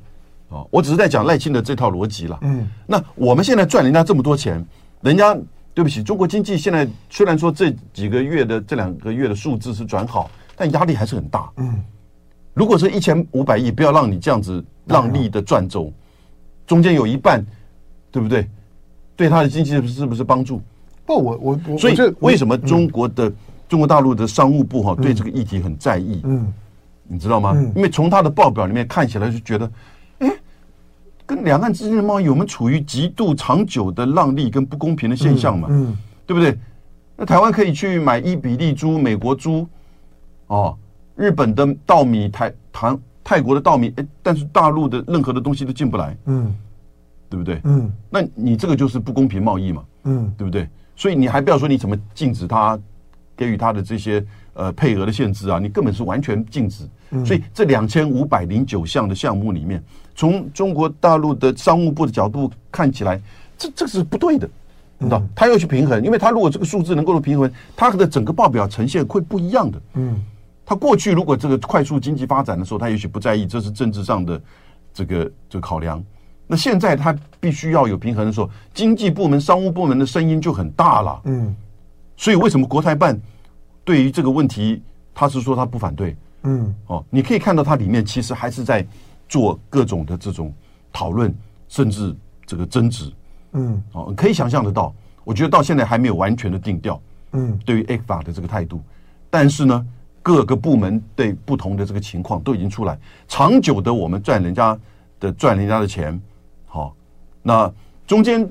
[0.50, 0.66] 啊！
[0.70, 2.38] 我只是在讲赖清德这套逻辑了。
[2.42, 4.64] 嗯，那我们现在赚人家这么多钱，
[5.02, 5.36] 人家
[5.74, 11.50] 对不起，中国经济现在虽然说这几个月的这两个月的数字是转好，但压力还是很大。
[11.58, 11.82] 嗯，
[12.54, 15.92] 如果是一千五百亿，不要让你这样子让利的赚走，
[16.68, 17.46] 中间有一半，
[18.12, 18.48] 对不对？
[19.16, 20.62] 对他的经济是不是帮助？
[21.06, 23.32] 不，我我我，所以为什么中国的
[23.68, 26.22] 中国大陆的商务部哈对这个议题很在意？
[26.24, 26.54] 嗯，
[27.04, 27.54] 你知道吗？
[27.76, 29.72] 因为从他的报表里面看起来就觉得，哎，
[31.30, 36.58] 跟两岸之间的贸易，我们处于极度长久的让利跟不公平的现象嘛，嗯，对不对？
[37.16, 39.68] 那台湾可以去买伊比利猪、美国猪，
[40.48, 40.76] 哦。
[41.16, 46.56] 日本的稻米、台台泰国的稻米，哎，但是大陆的任何的东西都进不来，嗯，
[47.30, 47.62] 对不对？
[47.66, 50.68] 嗯，那你这个就是不公平贸易嘛，嗯，对不对？
[50.96, 52.80] 所以你还不要说你怎么禁止他
[53.36, 56.90] 给予他的这些呃配额的限制啊，你根本是完全禁止。
[57.26, 59.84] 所以这两千五百零九项的项目里面，
[60.20, 63.22] 从中国大陆的商务部的角度看起来，
[63.58, 64.50] 这这是不对的，
[64.98, 65.24] 你知道？
[65.34, 70.22] 他要去平衡，因为他如果这个数字能够平衡，他的整个报表呈现会不一样的，嗯。
[70.66, 74.42] 他过去如果这个快速经济发展的时候，他也许不在意，这是政治上的
[74.94, 76.04] 这个这个考量。
[76.48, 81.22] 那现在他必须要有平衡的时候，经济部门、商务部门的声音就很大了。
[81.24, 81.56] 嗯，
[82.18, 83.18] 所以为什么国台办
[83.86, 84.84] 对于这个问题，
[85.16, 86.14] 他是说他不反对？
[86.44, 88.86] 嗯，哦，你可以看到它里面其实还是在
[89.30, 90.54] 做各种的这种
[90.92, 91.34] 讨论，
[91.70, 92.14] 甚至
[92.46, 93.10] 这个争执。
[93.54, 97.02] 嗯，哦，可以想象得到，我觉得到现在还没有完全的定调。
[97.32, 98.82] 嗯，对于 ECFA 的这个态度，
[99.30, 99.88] 但是呢。
[100.22, 104.78] 各个部门对不同的这个情况都已经出来，长久的我们赚人家
[105.18, 106.22] 的赚人家的钱，
[106.68, 106.94] 好，
[107.42, 107.72] 那
[108.06, 108.48] 中间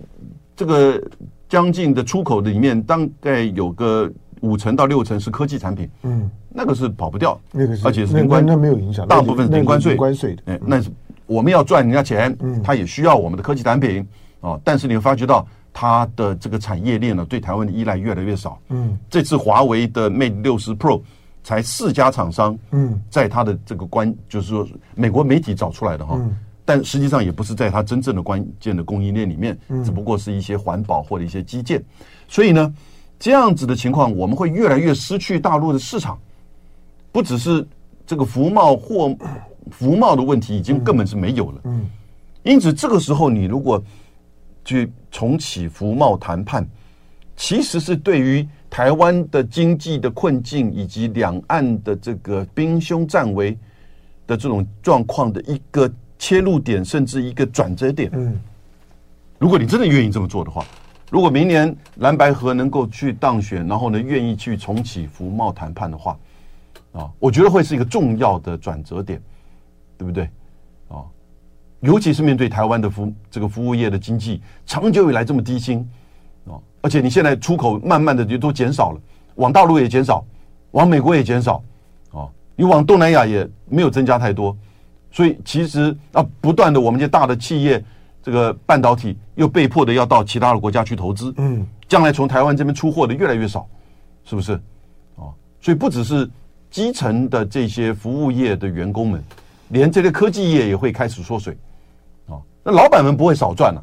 [0.56, 1.00] 这个
[1.46, 4.10] 将近的出口的里面，大概有个
[4.40, 10.90] 五成到六成是科技产品，嗯，那个是跑不掉，那个是而且是零关，那没有影响，大部分是零关税，关税的，哎，那是
[11.26, 14.06] 我们要赚人家钱，嗯，他也需要我们的科技产品，
[14.40, 21.00] 哦，但是你会发觉到它的这个产业链呢，对台湾的依赖越来越少，嗯，这次华为的 Mate 六十 Pro。
[21.44, 26.20] 才四家厂商，嗯，在它的这个关，就是说美国媒体找出来的哈，
[26.62, 31.82] 但实际上也不是在它真正的关键的供应链里面，只不过是一些环保或者一些基建，
[32.26, 32.74] 所以呢，
[33.18, 36.18] 这样子的情况，我们会越来越失去大陆的市场，
[37.10, 37.66] 不只是
[38.06, 39.14] 这个服贸或
[39.70, 41.86] 服贸的问题，已经根本是没有了，嗯，
[42.42, 43.82] 因此这个时候你如果
[44.64, 46.66] 去重启服贸谈判，
[47.36, 48.46] 其实是对于。
[48.70, 53.56] 台湾的经济的困境，以及两岸的这个兵凶战危
[54.26, 58.10] 的这种状况的一个切入点，甚至一个转折点。
[58.12, 58.38] 嗯，
[59.38, 60.66] 如果你真的愿意这么做的话，
[61.10, 66.18] 如果明年蓝白河能够去当选，然后呢，愿意去重启服贸谈判的话，
[66.92, 69.20] 啊，我觉得会是一个重要的转折点，
[69.96, 70.28] 对不对？
[70.88, 71.04] 啊，
[71.80, 75.78] 尤其是面对台湾的服这个服务业的经济长久以来这么低薪。
[76.46, 79.00] 啊而且你现在出口慢慢的就都减少了，
[79.34, 80.24] 往大陆也减少，
[80.70, 81.62] 往美国也减少，
[82.12, 84.56] 啊，你往东南亚也没有增加太多，
[85.10, 87.84] 所以其实啊，不断的我们这些大的企业，
[88.28, 93.66] 这个半导体又被迫的要到其他的国家去投资，嗯，将来从台湾这边出货的越来越少，
[94.22, 94.52] 是不是？
[95.14, 96.28] 哦，所以不只是
[96.70, 99.24] 基层的这些服务业的员工们，
[99.68, 101.56] 连这个科技业也会开始缩水，
[102.26, 103.82] 哦，那老板们不会少赚了。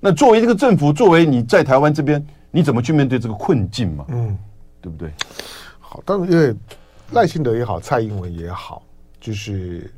[0.00, 4.04] 那作为这个政府，作为你在台湾这边，你怎么去面对这个困境嘛？
[4.08, 4.36] 嗯，
[4.80, 5.08] 对不对？
[5.78, 6.52] 好，但是，因为
[7.12, 8.82] 赖清德也好，蔡英文也好，
[9.20, 9.88] 就是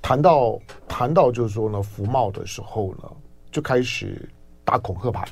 [0.00, 3.10] 谈到谈到就是说呢，福茂的时候呢，
[3.50, 4.28] 就开始
[4.64, 5.26] 打恐吓牌，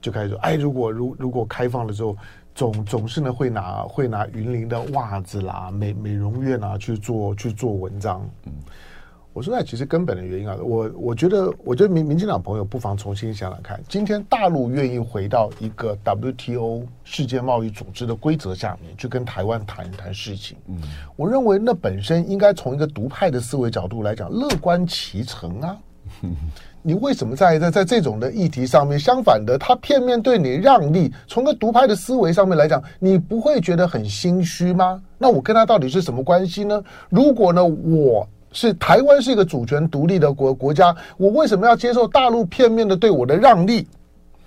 [0.00, 2.16] 就开始说，哎，如果如如果开放了之后，
[2.54, 8.52] 总总是呢会拿会拿云林的袜子啦、美美容院啊去做去做文章，嗯。
[9.34, 20.80] 我说，那其实根本的原因啊，我我觉得，我觉得民民进党朋友不妨重新想想看，今天大陆愿意回到一个 WTO 世界贸易组织的规则下面去跟台湾谈一谈事情，嗯，
[21.16, 25.76] 我认为那本身应该从一个独派的思维角度来讲，乐观其成啊。
[26.86, 35.02] 你为什么在在在这种的议题上面，相反的，他片面对你让利，从个独派的思维上面来讲，你不会觉得很心虚吗？
[35.18, 36.80] 那我跟他到底是什么关系呢？
[37.08, 38.28] 如果呢，我。
[38.54, 43.86] 是台湾是一个主权独立的国国家，我为什么要接受大陆片面的对我的让利？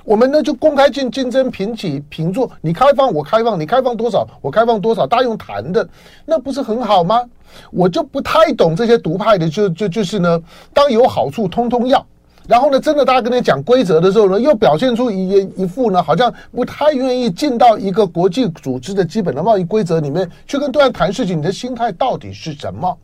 [0.06, 5.86] 我们呢就公开竞竞争平起平坐，你开放我开放，你开放多少我开放多少，大家用谈的，
[6.26, 7.22] 那不是很好吗？
[7.70, 10.42] 我就不太懂这些独派的，就就就是呢，
[10.74, 12.06] 当有好处通通要，
[12.48, 22.98] 然后呢，真的大家跟你讲规则的时候呢，又表现出一一副呢，好像不太愿意进到一个国际组织的基本的贸易规则里面去跟对岸谈事情，你的心态到底是什么？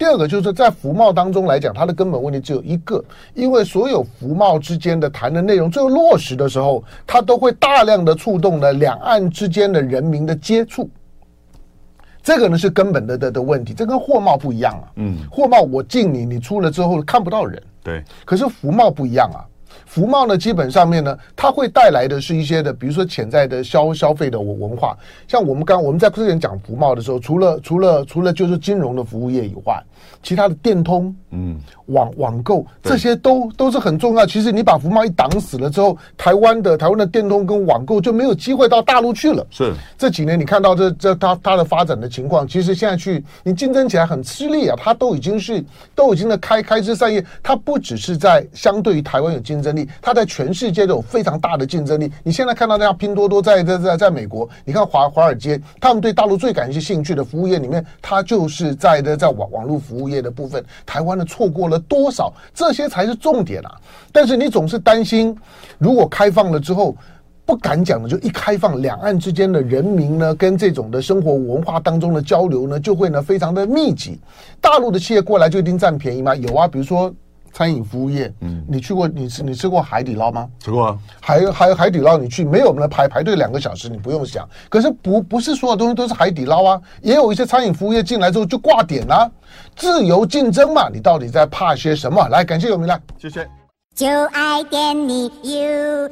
[0.00, 10.88] 第二个就是在服贸当中来讲，它的根本问题只有一个，因为所有服贸之间的谈的内容，最后落实的时候，它都会大量的触动了两岸之间的人民的接触。
[12.22, 14.88] 这个呢是根本的的的问题，这跟货贸不一样啊。
[14.96, 17.62] 嗯，货贸我进你，你出了之后看不到人。
[17.82, 19.44] 对，可是服贸不一样啊。
[19.90, 24.96] 服贸呢，基本上面呢，它会带来的是一些的，比如说潜在的消消费的文化。
[25.26, 29.82] 像我们刚我们在之前讲服贸的时候，除了除了除了就是金融的服务业以外，
[30.22, 34.24] 其他的电通、嗯，网网购这些都都是很重要。
[34.24, 39.44] 其实你把服贸一挡死了之后，台湾的台湾的电通跟网购就没有机会到大陆去了。
[39.50, 44.76] 是这几年你看到这这它它的发展的情况，其实现在去你竞争起来很吃力啊。
[44.80, 45.64] 它都已经是
[45.96, 49.79] 都已经的开开枝散叶，它不只是在相对于台湾有竞争力。
[50.00, 52.10] 它在全世界都有非常大的竞争力。
[52.22, 60.64] 你现在看到那样拼多多在在在在美国，你看华华尔街，他们对大陆最感兴趣的服务业里面，它就是在的在网网络服务业的部分。
[60.84, 62.32] 台湾呢错过了多少？
[62.54, 63.72] 这些才是重点啊！
[64.12, 65.36] 但是你总是担心，
[65.78, 66.96] 如果开放了之后，
[67.44, 74.20] 不敢讲的，就一开放，两岸之间的人民呢，跟这种的生活文化当中的交流呢，就会呢非常的密集。
[74.60, 76.34] 大陆的企业过来就一定占便宜吗？
[76.34, 77.12] 有啊，比如说。
[77.52, 79.06] 餐饮服务业，嗯，你去过？
[79.08, 80.48] 你吃你吃过海底捞吗？
[80.58, 80.98] 吃过啊。
[81.20, 82.68] 海海海底捞，你去没有？
[82.68, 84.48] 我们排排队两个小时，你不用想。
[84.68, 89.30] 可是不不是所有东西都是海底捞啊，也有一些餐饮服务业进来之后就挂点啦、啊。
[89.76, 92.26] 自由竞争嘛，你到底在怕些什么？
[92.28, 93.48] 来，感谢有明来，谢谢。
[93.94, 96.08] 就爱点你 UFO